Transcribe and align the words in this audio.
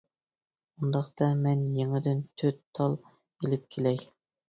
-ئۇنداقتا 0.43 1.27
مەن 1.43 1.63
يېڭىدىن 1.81 2.25
تۆت 2.43 2.61
تال 2.81 3.01
ئېلىپ 3.07 3.73
كېلەي. 3.77 4.07